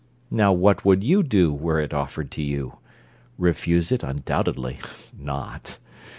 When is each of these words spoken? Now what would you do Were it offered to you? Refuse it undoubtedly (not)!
Now 0.31 0.51
what 0.51 0.83
would 0.83 1.03
you 1.03 1.21
do 1.21 1.53
Were 1.53 1.79
it 1.79 1.93
offered 1.93 2.31
to 2.31 2.41
you? 2.41 2.79
Refuse 3.37 3.91
it 3.91 4.01
undoubtedly 4.01 4.79
(not)! 5.15 5.77